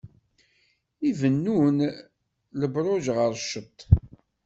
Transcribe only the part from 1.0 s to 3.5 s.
Ibennun lebṛuj ɣer